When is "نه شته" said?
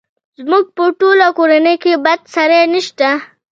2.73-3.09